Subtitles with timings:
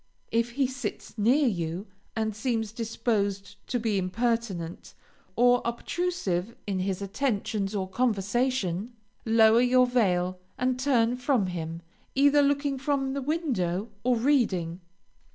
[0.31, 4.95] If he sits near you and seems disposed to be impertinent,
[5.35, 8.93] or obtrusive in his attentions or conversation,
[9.27, 11.83] lower your veil and turn from him,
[12.15, 14.81] either looking from the window or reading.